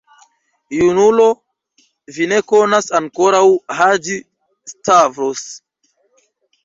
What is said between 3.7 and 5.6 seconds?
Haĝi-Stavros.